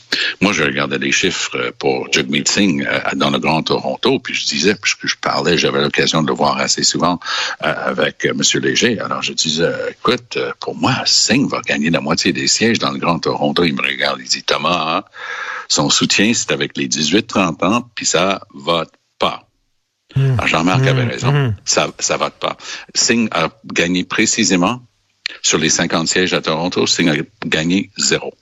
Moi, 0.41 0.53
je 0.53 0.63
regardais 0.63 0.99
les 0.99 1.13
chiffres 1.13 1.75
pour 1.79 2.11
Jagmeet 2.13 2.45
Singh 2.47 2.87
euh, 2.87 3.01
dans 3.17 3.31
le 3.31 3.39
Grand 3.39 3.63
Toronto, 3.63 4.19
puis 4.21 4.35
je 4.35 4.47
disais, 4.47 4.75
puisque 4.75 5.07
je 5.07 5.17
parlais, 5.17 5.59
j'avais 5.59 5.81
l'occasion 5.81 6.23
de 6.23 6.29
le 6.29 6.35
voir 6.35 6.59
assez 6.59 6.85
souvent 6.85 7.21
euh, 7.63 7.75
avec 7.85 8.25
M. 8.25 8.41
Léger. 8.63 8.99
Alors, 9.01 9.23
je 9.23 9.33
disais, 9.33 9.73
écoute, 9.91 10.39
pour 10.61 10.77
moi, 10.77 10.95
Singh 11.05 11.49
va 11.49 11.61
gagner 11.61 11.91
la 11.91 12.01
moitié 12.01 12.33
des 12.33 12.47
sièges 12.47 12.79
dans 12.79 12.93
le 12.93 12.99
Grand 12.99 13.19
Toronto. 13.19 13.65
Il 13.65 13.75
me 13.75 13.83
regarde, 13.83 14.21
il 14.23 14.29
dit, 14.29 14.43
Thomas, 14.43 14.97
hein, 14.99 15.05
son 15.69 15.91
soutien, 15.91 16.33
c'est 16.33 16.53
avec 16.53 16.77
les 16.77 16.89
18-30 16.89 17.65
ans, 17.65 17.89
puis 17.95 18.07
ça 18.07 18.41
vote 18.55 18.91
Hmm. 20.17 20.37
Ah, 20.39 20.47
Jean-Marc 20.47 20.87
avait 20.87 21.05
hmm. 21.05 21.09
raison. 21.09 21.33
Hmm. 21.33 21.55
Ça 21.65 21.89
ça 21.99 22.17
vote 22.17 22.35
pas. 22.35 22.57
Singh 22.95 23.29
a 23.33 23.51
gagné 23.73 24.05
précisément 24.05 24.81
sur 25.43 25.59
les 25.59 25.69
50 25.71 26.09
sièges 26.09 26.35
à 26.35 26.41
Toronto, 26.41 26.87
Singh 26.87 27.09
a 27.09 27.15
gagné 27.47 27.91
zéro. 27.97 28.35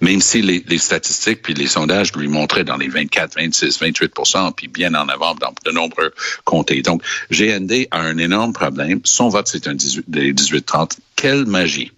Même 0.00 0.20
si 0.20 0.42
les, 0.42 0.64
les, 0.66 0.78
statistiques 0.78 1.40
puis 1.40 1.54
les 1.54 1.68
sondages 1.68 2.12
lui 2.16 2.26
montraient 2.26 2.64
dans 2.64 2.76
les 2.76 2.88
24, 2.88 3.36
26, 3.36 3.80
28% 3.80 4.52
puis 4.54 4.66
bien 4.66 4.92
en 4.94 5.08
avant 5.08 5.34
dans 5.36 5.54
de 5.64 5.70
nombreux 5.70 6.12
comtés. 6.44 6.82
Donc, 6.82 7.02
GND 7.30 7.86
a 7.92 8.00
un 8.00 8.18
énorme 8.18 8.52
problème. 8.52 9.00
Son 9.04 9.28
vote, 9.28 9.46
c'est 9.46 9.68
un 9.68 9.74
18, 9.74 10.10
18-30. 10.10 10.98
Quelle 11.14 11.46
magie, 11.46 11.92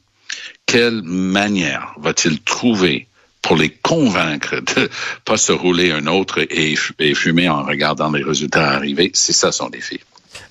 quelle 0.67 1.01
manière 1.03 1.95
va-t-il 1.99 2.41
trouver 2.43 3.09
pour 3.43 3.57
les 3.57 3.71
convaincre 3.71 4.57
de 4.57 4.89
pas 5.25 5.37
se 5.37 5.53
rouler 5.53 5.93
un 5.93 6.07
autre 6.07 6.41
et, 6.51 6.75
fumer 7.15 7.49
en 7.49 7.63
regardant 7.63 8.11
les 8.11 8.23
résultats 8.23 8.71
arriver. 8.71 9.11
C'est 9.15 9.33
ça 9.33 9.53
son 9.53 9.69
défi. 9.69 10.01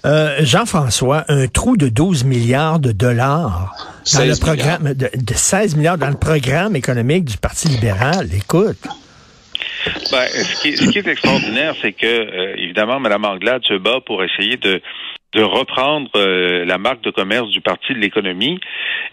Euh, 0.05 0.37
Jean-François, 0.41 1.25
un 1.27 1.47
trou 1.47 1.77
de 1.77 1.87
12 1.89 2.23
milliards 2.23 2.79
de 2.79 2.91
dollars 2.91 3.75
dans 4.13 4.25
le 4.25 4.39
programme 4.39 4.93
de, 4.93 5.09
16 5.33 5.75
milliards 5.75 5.97
dans 5.97 6.09
le 6.09 6.17
programme 6.17 6.75
économique 6.75 7.25
du 7.25 7.37
Parti 7.37 7.67
libéral. 7.67 8.29
Écoute. 8.33 8.77
Ben, 10.11 10.27
ce, 10.27 10.61
qui, 10.61 10.77
ce, 10.77 10.89
qui, 10.89 10.99
est 10.99 11.07
extraordinaire, 11.07 11.75
c'est 11.81 11.93
que, 11.93 12.05
euh, 12.05 12.55
évidemment, 12.57 12.99
Mme 12.99 13.25
Anglade 13.25 13.61
se 13.65 13.77
bat 13.77 13.99
pour 14.05 14.23
essayer 14.23 14.57
de 14.57 14.81
de 15.33 15.43
reprendre 15.43 16.09
euh, 16.15 16.65
la 16.65 16.77
marque 16.77 17.01
de 17.01 17.11
commerce 17.11 17.49
du 17.49 17.61
Parti 17.61 17.93
de 17.93 17.99
l'économie 17.99 18.59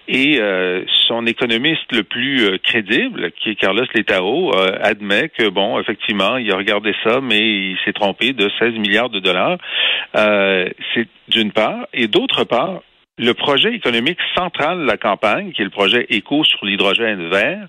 et 0.08 0.38
euh, 0.40 0.82
son 1.08 1.26
économiste 1.26 1.92
le 1.92 2.04
plus 2.04 2.44
euh, 2.44 2.58
crédible, 2.58 3.32
qui 3.32 3.50
est 3.50 3.54
Carlos 3.56 3.84
Letao, 3.94 4.52
admet 4.56 5.28
que 5.28 5.48
bon, 5.48 5.78
effectivement, 5.78 6.36
il 6.38 6.50
a 6.52 6.56
regardé 6.56 6.94
ça, 7.04 7.20
mais 7.20 7.38
il 7.38 7.78
s'est 7.84 7.92
trompé 7.92 8.32
de 8.32 8.50
16 8.58 8.74
milliards 8.74 9.10
de 9.10 9.20
dollars. 9.20 9.58
C'est 10.14 11.08
d'une 11.28 11.52
part, 11.52 11.86
et 11.92 12.08
d'autre 12.08 12.44
part, 12.44 12.80
le 13.18 13.32
projet 13.32 13.74
économique 13.74 14.18
central 14.34 14.78
de 14.80 14.84
la 14.84 14.96
campagne, 14.96 15.52
qui 15.52 15.62
est 15.62 15.64
le 15.64 15.70
projet 15.70 16.06
éco 16.10 16.44
sur 16.44 16.64
l'hydrogène 16.64 17.28
vert, 17.28 17.66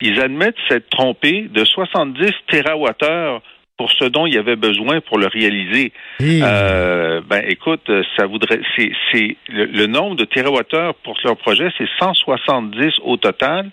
ils 0.00 0.20
admettent 0.20 0.56
s'être 0.68 0.88
trompés 0.90 1.48
de 1.50 1.64
70 1.64 2.30
TWh 2.48 3.40
pour 3.76 3.90
ce 3.90 4.04
dont 4.04 4.26
il 4.26 4.34
y 4.34 4.38
avait 4.38 4.56
besoin 4.56 5.00
pour 5.00 5.18
le 5.18 5.26
réaliser. 5.26 5.92
Euh, 6.20 7.20
ben 7.26 7.42
écoute, 7.48 7.90
ça 8.16 8.26
voudrait 8.26 8.60
c'est 8.76 8.92
c'est 9.10 9.36
le, 9.48 9.86
nombre 9.86 10.16
de 10.16 10.24
térawattheures 10.24 10.94
pour 10.96 11.18
leur 11.24 11.36
projet, 11.36 11.70
c'est 11.78 11.88
170 11.98 13.00
au 13.04 13.16
total. 13.16 13.70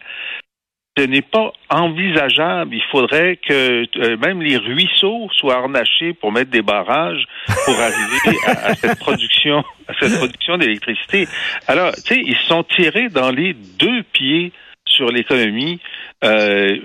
Ce 0.97 1.03
n'est 1.03 1.21
pas 1.21 1.53
envisageable. 1.69 2.75
Il 2.75 2.83
faudrait 2.91 3.37
que 3.37 3.85
euh, 3.97 4.17
même 4.17 4.41
les 4.41 4.57
ruisseaux 4.57 5.29
soient 5.31 5.57
harnachés 5.57 6.13
pour 6.13 6.31
mettre 6.31 6.51
des 6.51 6.61
barrages 6.61 7.25
pour 7.65 7.75
arriver 7.79 8.37
à, 8.47 8.75
cette 8.75 8.99
production, 8.99 9.63
à 9.87 9.93
cette 9.99 10.17
production 10.17 10.57
d'électricité. 10.57 11.27
Alors, 11.67 11.93
tu 11.93 12.01
sais, 12.01 12.21
ils 12.25 12.37
sont 12.47 12.63
tirés 12.63 13.07
dans 13.09 13.31
les 13.31 13.53
deux 13.53 14.03
pieds 14.11 14.51
sur 14.85 15.09
l'économie. 15.09 15.79
Euh, 16.23 16.77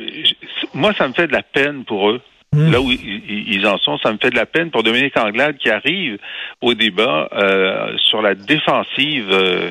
moi, 0.74 0.92
ça 0.92 1.08
me 1.08 1.14
fait 1.14 1.26
de 1.26 1.32
la 1.32 1.42
peine 1.42 1.84
pour 1.84 2.10
eux. 2.10 2.20
Hmm. 2.54 2.70
Là 2.70 2.80
où 2.80 2.90
ils 2.90 3.66
en 3.66 3.78
sont, 3.78 3.98
ça 3.98 4.12
me 4.12 4.18
fait 4.18 4.30
de 4.30 4.36
la 4.36 4.46
peine 4.46 4.70
pour 4.70 4.82
Dominique 4.82 5.16
Anglade 5.16 5.56
qui 5.58 5.70
arrive 5.70 6.18
au 6.60 6.74
débat 6.74 7.28
euh, 7.32 7.96
sur 8.08 8.22
la 8.22 8.34
défensive. 8.34 9.28
Euh, 9.30 9.70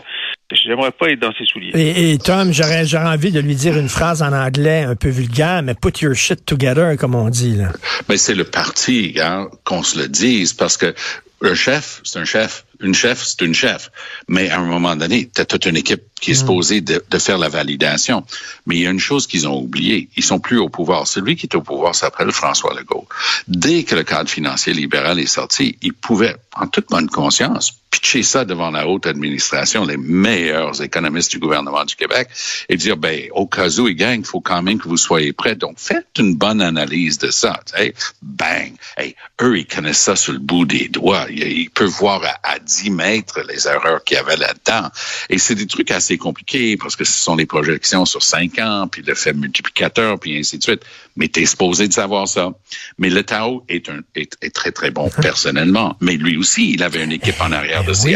J'aimerais 0.52 0.92
pas 0.92 1.10
être 1.10 1.20
dans 1.20 1.34
ses 1.34 1.46
souliers. 1.46 1.72
Et, 1.74 2.18
Tom, 2.20 2.54
j'aurais 2.54 2.86
envie 2.96 3.32
de 3.32 3.40
lui 3.40 3.56
dire 3.56 3.78
une 3.78 3.90
phrase 3.90 4.22
en 4.22 4.34
anglais 4.34 4.84
un 4.84 4.96
peu 4.96 5.10
vulgaire, 5.10 5.64
mais 5.64 5.74
put 5.74 6.00
your 6.02 6.14
shit 6.14 6.46
together, 6.46 6.96
comme 6.98 7.16
on 7.16 7.30
dit. 7.30 7.56
Là. 7.56 7.70
Mais 8.08 8.18
c'est 8.18 8.36
le 8.36 8.44
parti, 8.44 9.16
hein, 9.22 9.48
qu'on 9.64 9.82
se 9.84 9.98
le 9.98 10.08
dise, 10.08 10.54
parce 10.54 10.78
que 10.78 10.94
un 11.42 11.56
chef, 11.56 12.02
c'est 12.04 12.20
un 12.20 12.26
chef. 12.26 12.66
Une 12.84 12.94
chef, 12.94 13.24
c'est 13.24 13.42
une 13.42 13.56
chef. 13.56 13.90
Mais 14.28 14.50
à 14.50 14.60
un 14.60 14.66
moment 14.66 14.96
donné, 14.96 15.30
tu 15.34 15.42
as 15.42 15.46
toute 15.46 15.66
une 15.66 15.78
équipe 15.78 16.04
qui 16.22 16.32
est 16.32 16.34
mm. 16.34 16.38
supposée 16.38 16.82
de, 16.82 17.04
de, 17.10 17.18
faire 17.18 17.38
la 17.38 17.50
validation. 17.50 18.26
Mais 18.66 18.76
il 18.76 18.82
y 18.84 18.88
a 18.88 18.92
une 18.92 19.00
chose 19.00 19.26
qu'ils 19.26 19.48
ont 19.48 19.60
oubliée. 19.60 20.10
Ils 20.16 20.24
sont 20.24 20.40
plus 20.40 20.60
au 20.60 20.70
pouvoir. 20.70 21.08
Celui 21.08 21.36
qui 21.36 21.48
est 21.48 21.56
au 21.56 21.62
pouvoir 21.62 21.96
s'appelle 21.96 22.32
François 22.32 22.76
Legault. 22.78 23.08
Dès 23.48 23.84
que 23.84 23.96
le 23.96 24.04
cadre 24.04 24.30
financier 24.30 24.74
libéral 24.74 25.20
est 25.20 25.26
sorti, 25.26 25.78
il 25.82 25.94
pouvait, 25.94 26.36
en 26.56 26.68
toute 26.68 26.90
bonne 26.90 27.10
conscience, 27.10 27.74
pitcher 27.94 28.24
ça 28.24 28.44
devant 28.44 28.72
la 28.72 28.88
haute 28.88 29.06
administration, 29.06 29.86
les 29.86 29.98
meilleurs 29.98 30.82
économistes 30.82 31.32
du 31.32 31.40
gouvernement 31.40 31.86
du 31.86 31.96
Québec, 31.96 32.28
et 32.68 32.76
dire, 32.76 32.98
ben, 32.98 33.28
au 33.32 33.46
cas 33.46 33.70
où 33.80 33.88
il 33.88 33.96
gagne, 33.96 34.22
il 34.22 34.26
faut 34.26 34.42
quand 34.42 34.62
même 34.64 34.80
que 34.80 34.88
vous 34.88 34.98
soyez 34.98 35.32
prêts. 35.32 35.56
Donc, 35.56 35.76
faites 35.78 36.08
une 36.18 36.36
bonne 36.36 36.62
analyse 36.62 37.20
de 37.20 37.30
ça. 37.30 37.60
Hey, 37.76 37.94
bang! 38.22 38.74
Hey, 38.98 39.16
eux, 39.42 39.60
ils 39.60 39.68
connaissent 39.68 40.00
ça 40.00 40.16
sur 40.16 40.34
le 40.34 40.40
bout 40.40 40.66
des 40.66 40.90
doigts. 40.90 41.28
Ils, 41.30 41.70
peuvent 41.70 41.90
voir 41.90 42.24
à, 42.44 42.60
10 42.60 42.73
mètres 42.90 43.42
les 43.48 43.68
erreurs 43.68 44.04
qu'il 44.04 44.18
y 44.18 44.20
avait 44.20 44.38
là-dedans. 44.38 44.90
Et 45.30 45.38
c'est 45.38 45.56
des 45.56 45.68
trucs 45.68 45.92
assez 45.92 46.18
compliqués 46.18 46.78
parce 46.78 46.96
que 46.96 47.04
ce 47.04 47.14
sont 47.14 47.36
des 47.36 47.46
projections 47.46 48.06
sur 48.06 48.24
5 48.24 48.60
ans, 48.60 48.88
puis 48.92 49.02
le 49.02 49.16
fait 49.16 49.34
multiplicateur, 49.34 50.20
puis 50.20 50.38
ainsi 50.38 50.58
de 50.58 50.64
suite. 50.64 50.84
Mais 51.16 51.28
tu 51.28 51.42
es 51.42 51.46
supposé 51.46 51.88
de 51.88 51.94
savoir 51.94 52.28
ça. 52.28 52.52
Mais 52.98 53.10
le 53.10 53.24
Tao 53.24 53.64
est, 53.70 53.90
un, 53.90 54.00
est, 54.16 54.36
est 54.42 54.54
très, 54.54 54.72
très 54.72 54.92
bon 54.92 55.10
personnellement. 55.22 55.98
Mais 56.02 56.16
lui 56.16 56.38
aussi, 56.38 56.72
il 56.72 56.84
avait 56.84 57.04
une 57.04 57.12
équipe 57.12 57.40
en 57.40 57.52
arrière 57.52 57.84
de 57.84 57.94
ses 57.94 58.16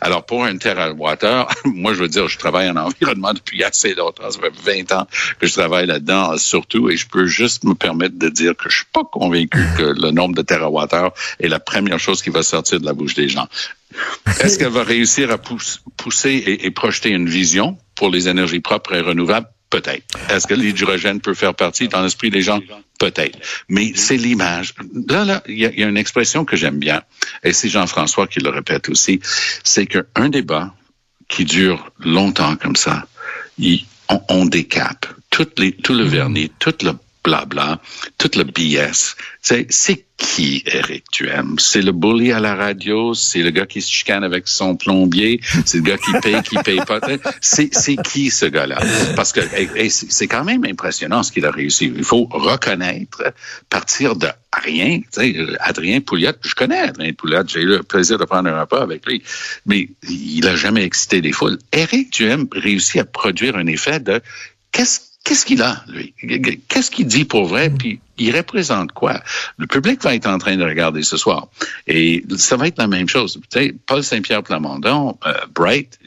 Alors, 0.00 0.26
pour 0.26 0.44
un 0.44 0.56
TerraWater, 0.56 1.46
moi, 1.64 1.94
je 1.94 2.00
veux 2.00 2.08
dire, 2.08 2.28
je 2.28 2.38
travaille 2.38 2.70
en 2.70 2.76
environnement 2.84 3.32
depuis 3.32 3.62
assez 3.64 3.94
longtemps. 3.94 4.30
Ça 4.30 4.38
fait 4.40 4.84
20 4.84 4.92
ans 4.92 5.06
que 5.38 5.46
je 5.46 5.52
travaille 5.52 5.86
là-dedans, 5.86 6.36
surtout, 6.36 6.90
et 6.90 6.96
je 6.96 7.06
peux 7.06 7.26
juste 7.26 7.64
me 7.64 7.74
permettre 7.74 8.18
de 8.18 8.28
dire 8.28 8.56
que 8.56 8.68
je 8.68 8.78
suis 8.78 8.86
pas 8.92 9.04
convaincu 9.04 9.60
que 9.76 9.82
le 9.82 10.10
nombre 10.10 10.34
de 10.34 10.42
TerraWater 10.42 11.10
est 11.40 11.48
la 11.48 11.60
première 11.60 11.98
chose 11.98 12.22
qui 12.22 12.30
va 12.30 12.42
sortir 12.42 12.80
de 12.80 12.86
la 12.86 12.92
bouche 12.92 13.14
des 13.14 13.28
gens. 13.28 13.43
Est-ce 14.40 14.58
qu'elle 14.58 14.72
va 14.72 14.82
réussir 14.82 15.30
à 15.30 15.38
pousser 15.38 16.30
et, 16.30 16.66
et 16.66 16.70
projeter 16.70 17.10
une 17.10 17.28
vision 17.28 17.78
pour 17.94 18.10
les 18.10 18.28
énergies 18.28 18.60
propres 18.60 18.94
et 18.94 19.00
renouvelables? 19.00 19.48
Peut-être. 19.70 20.04
Est-ce 20.30 20.46
que 20.46 20.54
l'hydrogène 20.54 21.20
peut 21.20 21.34
faire 21.34 21.54
partie 21.54 21.88
dans 21.88 22.00
l'esprit 22.02 22.30
des 22.30 22.42
gens? 22.42 22.60
Peut-être. 23.00 23.38
Mais 23.68 23.92
c'est 23.96 24.16
l'image. 24.16 24.74
Là, 25.08 25.24
là, 25.24 25.42
il 25.48 25.58
y, 25.58 25.82
a 25.82 25.88
une 25.88 25.96
expression 25.96 26.44
que 26.44 26.56
j'aime 26.56 26.78
bien, 26.78 27.02
et 27.42 27.52
c'est 27.52 27.68
Jean-François 27.68 28.28
qui 28.28 28.38
le 28.38 28.50
répète 28.50 28.88
aussi, 28.88 29.20
c'est 29.64 29.86
qu'un 29.86 30.28
débat 30.28 30.72
qui 31.28 31.44
dure 31.44 31.90
longtemps 31.98 32.54
comme 32.54 32.76
ça, 32.76 33.06
on, 33.58 34.20
on, 34.28 34.44
décape 34.44 35.06
tout, 35.30 35.44
tout 35.44 35.94
le 35.94 36.04
vernis, 36.04 36.52
tout 36.60 36.74
le 36.82 36.92
blabla, 37.24 37.80
tout 38.18 38.30
le 38.36 38.44
BS. 38.44 39.16
C'est 39.40 40.03
qui 40.16 40.62
Eric 40.66 41.04
Duhem? 41.12 41.56
C'est 41.58 41.82
le 41.82 41.92
bully 41.92 42.32
à 42.32 42.40
la 42.40 42.54
radio, 42.54 43.14
c'est 43.14 43.42
le 43.42 43.50
gars 43.50 43.66
qui 43.66 43.80
se 43.80 43.90
chicane 43.90 44.24
avec 44.24 44.48
son 44.48 44.76
plombier, 44.76 45.40
c'est 45.64 45.78
le 45.78 45.82
gars 45.82 45.98
qui 45.98 46.12
paye, 46.22 46.42
qui 46.42 46.56
paye 46.58 46.80
pas. 46.86 47.00
C'est 47.40 47.96
qui 48.02 48.30
ce 48.30 48.46
gars-là? 48.46 48.80
Parce 49.16 49.32
que 49.32 49.40
c'est 49.88 50.26
quand 50.26 50.44
même 50.44 50.64
impressionnant 50.64 51.22
ce 51.22 51.32
qu'il 51.32 51.44
a 51.44 51.50
réussi. 51.50 51.92
Il 51.94 52.04
faut 52.04 52.26
reconnaître, 52.30 53.22
partir 53.68 54.16
de 54.16 54.28
rien. 54.52 55.00
Adrien 55.60 56.00
Pouliot, 56.00 56.32
je 56.42 56.54
connais 56.54 56.78
Adrien 56.78 57.12
Pouliot, 57.12 57.42
j'ai 57.46 57.60
eu 57.60 57.66
le 57.66 57.82
plaisir 57.82 58.18
de 58.18 58.24
prendre 58.24 58.48
un 58.48 58.60
repas 58.60 58.82
avec 58.82 59.06
lui, 59.06 59.22
mais 59.66 59.88
il 60.08 60.46
a 60.46 60.56
jamais 60.56 60.84
excité 60.84 61.20
les 61.20 61.32
foules. 61.32 61.58
Eric 61.72 62.12
Duhem 62.12 62.46
réussit 62.52 63.00
à 63.00 63.04
produire 63.04 63.56
un 63.56 63.66
effet 63.66 64.00
de 64.00 64.20
qu'est-ce 64.72 65.13
qu'est-ce 65.24 65.46
qu'il 65.46 65.62
a, 65.62 65.82
lui? 65.88 66.14
Qu'est-ce 66.68 66.90
qu'il 66.90 67.06
dit 67.06 67.24
pour 67.24 67.46
vrai? 67.46 67.70
Puis 67.70 67.98
il 68.18 68.36
représente 68.36 68.92
quoi? 68.92 69.22
Le 69.56 69.66
public 69.66 70.02
va 70.02 70.14
être 70.14 70.26
en 70.26 70.38
train 70.38 70.56
de 70.56 70.62
regarder 70.62 71.02
ce 71.02 71.16
soir. 71.16 71.48
Et 71.86 72.22
ça 72.36 72.56
va 72.56 72.68
être 72.68 72.78
la 72.78 72.86
même 72.86 73.08
chose. 73.08 73.40
Tu 73.50 73.58
sais, 73.58 73.74
Paul 73.86 74.04
Saint-Pierre 74.04 74.42
Plamondon, 74.42 75.18
euh, 75.26 75.32
Bright, 75.54 75.98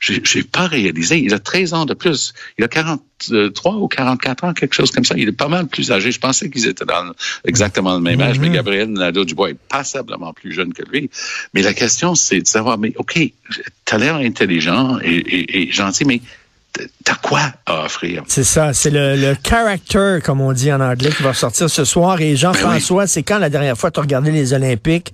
j'ai 0.00 0.42
pas 0.44 0.66
réalisé, 0.68 1.18
il 1.18 1.34
a 1.34 1.38
13 1.38 1.74
ans 1.74 1.84
de 1.84 1.94
plus. 1.94 2.32
Il 2.56 2.64
a 2.64 2.68
43 2.68 3.74
ou 3.74 3.88
44 3.88 4.44
ans, 4.44 4.54
quelque 4.54 4.74
chose 4.74 4.90
comme 4.90 5.04
ça. 5.04 5.16
Il 5.18 5.28
est 5.28 5.32
pas 5.32 5.48
mal 5.48 5.66
plus 5.66 5.90
âgé. 5.90 6.12
Je 6.12 6.20
pensais 6.20 6.48
qu'ils 6.48 6.66
étaient 6.66 6.86
dans 6.86 7.12
exactement 7.44 7.94
le 7.94 8.00
même 8.00 8.20
âge, 8.20 8.38
mais 8.38 8.48
mm-hmm. 8.48 8.52
Gabriel 8.52 8.88
Nadeau-Dubois 8.88 9.50
est 9.50 9.58
passablement 9.68 10.32
plus 10.32 10.52
jeune 10.52 10.72
que 10.72 10.82
lui. 10.90 11.10
Mais 11.52 11.62
la 11.62 11.74
question, 11.74 12.14
c'est 12.14 12.40
de 12.40 12.46
savoir, 12.46 12.78
mais 12.78 12.94
OK, 12.96 13.14
tu 13.14 13.94
as 13.94 13.98
l'air 13.98 14.14
intelligent 14.14 14.98
et, 15.02 15.66
et 15.66 15.72
gentil, 15.72 16.04
mais 16.04 16.20
t'as 17.04 17.14
quoi 17.16 17.40
à 17.66 17.84
offrir? 17.84 18.22
C'est 18.26 18.44
ça, 18.44 18.72
c'est 18.72 18.90
le, 18.90 19.16
le 19.16 19.36
character, 19.46 20.18
comme 20.22 20.40
on 20.40 20.52
dit 20.52 20.72
en 20.72 20.80
anglais, 20.80 21.10
qui 21.10 21.22
va 21.22 21.34
sortir 21.34 21.70
ce 21.70 21.84
soir. 21.84 22.20
Et 22.20 22.36
Jean-François, 22.36 23.04
ben 23.04 23.06
c'est 23.06 23.22
quand 23.22 23.38
la 23.38 23.50
dernière 23.50 23.76
fois 23.76 23.90
tu 23.90 24.00
as 24.00 24.02
regardé 24.02 24.30
les 24.30 24.52
Olympiques? 24.52 25.12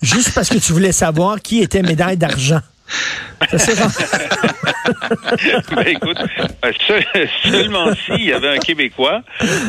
Juste 0.00 0.32
parce 0.34 0.48
que 0.48 0.58
tu 0.58 0.72
voulais 0.72 0.92
savoir 0.92 1.40
qui 1.40 1.60
était 1.60 1.82
médaille 1.82 2.16
d'argent. 2.16 2.60
ben, 5.74 5.86
écoute, 5.86 6.18
euh, 6.64 7.26
seulement 7.42 7.94
si 7.94 8.12
il 8.12 8.24
y 8.26 8.32
avait 8.32 8.48
un 8.48 8.58
Québécois 8.58 9.22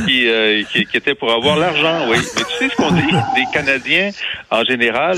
qui, 0.05 0.27
euh, 0.27 0.63
qui, 0.71 0.85
qui, 0.85 0.97
était 0.97 1.15
pour 1.15 1.31
avoir 1.31 1.57
l'argent, 1.57 2.07
oui. 2.09 2.17
Mais 2.35 2.43
tu 2.43 2.57
sais 2.57 2.69
ce 2.69 2.75
qu'on 2.75 2.91
dit 2.91 3.01
des 3.35 3.45
Canadiens 3.53 4.11
en 4.51 4.63
général, 4.63 5.17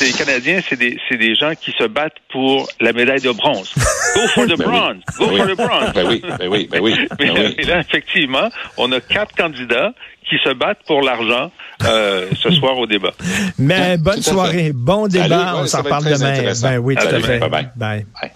les 0.00 0.12
Canadiens, 0.12 0.60
c'est 0.68 0.78
des, 0.78 0.98
c'est 1.08 1.16
des 1.18 1.34
gens 1.34 1.52
qui 1.60 1.72
se 1.78 1.84
battent 1.84 2.18
pour 2.30 2.68
la 2.80 2.92
médaille 2.92 3.20
de 3.20 3.32
bronze. 3.32 3.72
Go 4.14 4.28
for 4.28 4.46
the 4.46 4.56
ben 4.56 4.68
bronze. 4.68 5.02
Go 5.18 5.26
ben 5.26 5.36
for 5.36 5.46
the 5.46 5.56
bronze. 5.56 5.92
Ben 5.94 6.06
oui, 6.06 6.22
ben 6.38 6.48
oui, 6.48 6.68
ben 6.70 6.80
oui. 6.80 6.94
Mais, 7.18 7.26
ben 7.26 7.54
oui. 7.58 7.64
là, 7.64 7.80
effectivement, 7.80 8.48
on 8.76 8.92
a 8.92 9.00
quatre 9.00 9.34
candidats 9.34 9.92
qui 10.28 10.36
se 10.44 10.52
battent 10.52 10.82
pour 10.86 11.02
l'argent 11.02 11.50
euh, 11.84 12.28
ce 12.40 12.50
soir 12.50 12.78
au 12.78 12.86
débat. 12.86 13.12
Mais 13.58 13.96
bonne 13.96 14.22
soirée, 14.22 14.72
bon 14.74 15.06
débat, 15.06 15.54
on 15.56 15.66
s'en 15.66 15.82
parle 15.82 16.04
demain. 16.04 16.52
Ben 16.62 16.78
oui, 16.78 16.96
tout 16.96 17.06
à 17.06 17.20
fait. 17.20 17.38
bye. 17.38 17.70
bye. 17.76 18.06
bye. 18.20 18.32